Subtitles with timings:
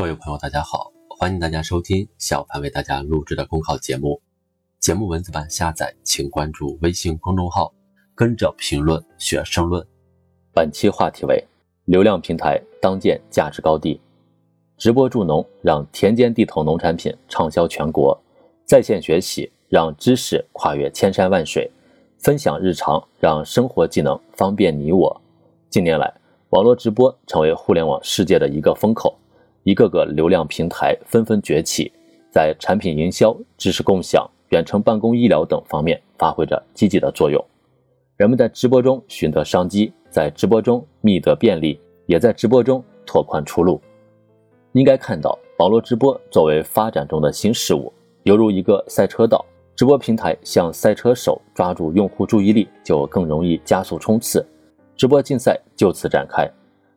[0.00, 4.18] 各位朋友，大家好，欢迎大家收听小潘为大家录制的公考节目。
[4.78, 7.70] 节目文字版下载，请关注微信公众号，
[8.14, 9.86] 跟着评论学申论。
[10.54, 11.46] 本期话题为：
[11.84, 14.00] 流量平台当建价值高地，
[14.78, 18.18] 直播助农让田间地头农产品畅销全国，
[18.64, 21.70] 在线学习让知识跨越千山万水，
[22.16, 25.20] 分享日常让生活技能方便你我。
[25.68, 26.10] 近年来，
[26.48, 29.14] 网络直播成为互联网世界的一个风口。
[29.62, 31.92] 一个个流量平台纷纷崛起，
[32.30, 37.44] 在产品营销、知识共享、远程办公、医疗等方面发挥着积极的作用。
[38.16, 43.80] 人们在直播中寻得商机，在直播中觅得便利，也在直播中拓宽出路。
[44.72, 49.44] 应该看到，网络直播作为发展中的新事物，犹如一个赛车道，
[49.76, 54.46] 直播平台向赛车手抓住用户注意力，就更容易加速冲刺，
[54.96, 56.50] 直播竞赛就此展开。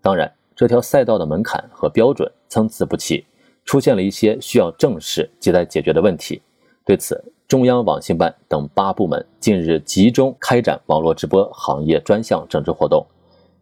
[0.00, 0.32] 当然。
[0.56, 3.24] 这条赛道的门槛和标准参差不齐，
[3.64, 6.40] 出现了一些需要正视亟待解决的问题。
[6.84, 13.04] 对此，中央网信办等八部门近日集中开展网络直播行业专项整治活动，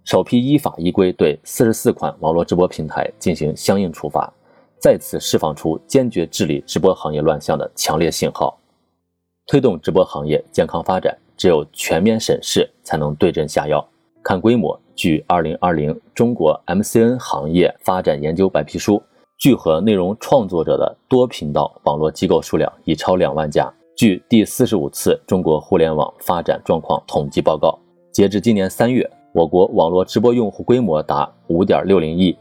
[0.05, 4.33] 首批依法依规对四十四款网络直播平台进行相应处罚，
[4.79, 8.59] 再次释放出坚决治理直播行业乱象的强烈信号。
[9.47, 13.89] 推动直播行业健康发展，只有全面审视，才能对症下药。
[14.23, 19.03] 看规模，据二零二零中国 MCN 行业发展研究白皮书，
[19.37, 23.73] 聚合内容创作者的多频道网络机构数量已超两万家。
[23.97, 27.77] 据第四十五次中国互联网发展状况统计报告，
[28.13, 32.37] 截至今年三月，我国网络直播用户规模达五点六零亿。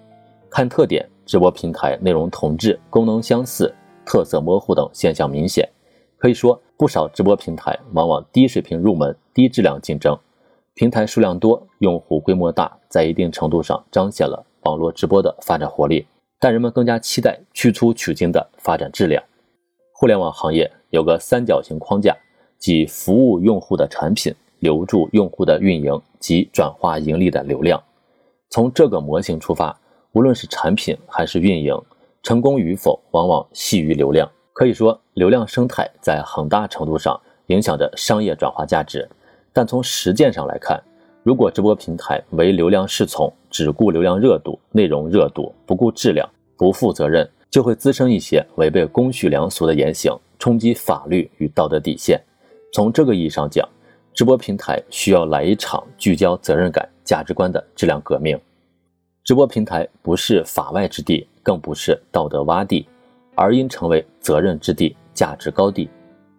[0.51, 3.73] 看特点，直播平台内容同质、功能相似、
[4.05, 5.67] 特色模糊等现象明显。
[6.17, 10.15] 可以说，不少直播平台往往低水平入门、低质量竞争。
[10.73, 16.07] 平台数量多，用户规模大，在一定程度上彰显了网络直播的发展活力。
[16.39, 19.21] 但人们更加期待去粗取精的发展质量。
[19.93, 22.17] 互联网行业有个三角形框架，
[22.57, 27.79] 即服务用户的产品、留住用户的运营及转化盈利的流量。
[28.49, 29.77] 从这个模型出发，
[30.13, 31.79] 无论是产品还是运营，
[32.23, 34.27] 成功与否往往系于流量。
[34.53, 39.07] 可以说，流量生态在很大程度上影响着商业转化价值。
[39.53, 40.81] 但从实践上来看，
[41.23, 52.19] 如果直播平台唯流量侍从，只顾流量热度、内容热度，不顾质量、不负责任，就会滋生一些违背公序良俗的言行，冲击法律与道德底线。
[52.73, 53.67] 从这个意义上讲，
[54.13, 58.39] 直播平台需要来一场聚焦责任感、价值观的质量革命。
[59.23, 62.87] 直播平台不是法外之地，更不是道德洼地，
[63.35, 65.89] 而应成为责任之地、价值高地。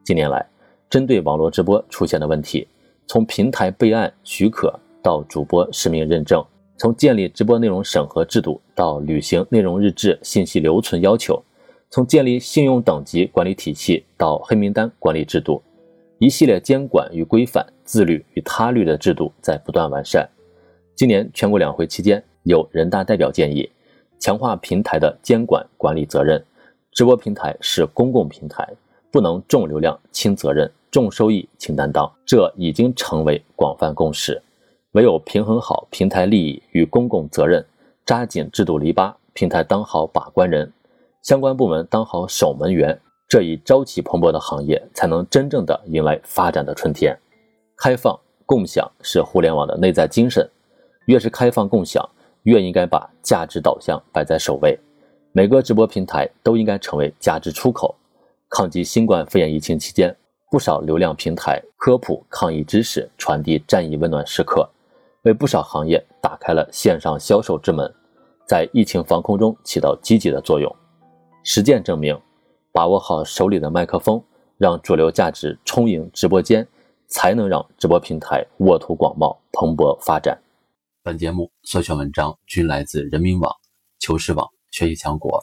[0.02, 0.44] 近年来，
[0.90, 2.66] 针对网络直播出现的问题，
[3.06, 6.44] 从平台备案许可到主播实名认证，
[6.76, 11.42] 从建立直播内容审核制度到履行内容日志信息留存要求，
[11.90, 15.62] 从建立信用等级管理体系到黑名单管理制度，
[16.18, 20.28] 一系列监管与规范、自律与他律的制度在不断完善。
[20.94, 23.70] 今年全国两会期间，有人大代表建议
[24.18, 26.42] 强化平台的监管管理责任，
[26.92, 28.66] 直播平台是公共平台，
[29.12, 30.68] 不能重流量轻责任。
[30.90, 34.42] 重收益轻担当，这已经成为广泛共识。
[34.90, 37.64] 唯有平衡好平台利益与公共责任，
[38.04, 40.70] 扎紧制度篱笆，平台当好把关人，
[41.22, 47.18] 相关部门当好守门员，这一朝气蓬勃的行业才能真正的迎来发展的春天。
[47.74, 50.46] 开放共享是互联网的内在精神，
[51.06, 52.06] 越是开放共享，
[52.42, 54.78] 越应该把价值导向摆在首位。
[55.32, 57.94] 每个直播平台都应该成为价值出口。
[58.54, 60.14] 抗击新冠肺炎疫情期间。
[60.50, 64.68] 不少流量平台科普抗疫知识，传递战役温暖时刻，
[65.22, 67.90] 为不少行业打开了线上销售之门，
[68.46, 70.70] 在疫情防控中起到积极的作用。
[71.42, 72.20] 实践证明，
[72.70, 74.22] 把握好手里的麦克风，
[74.58, 76.68] 让主流价值充盈直播间，
[77.06, 80.38] 才能让直播平台沃土广袤、蓬勃发展。
[81.02, 83.50] 本节目所选文章均来自人民网、
[83.98, 85.42] 求是网、学习强国。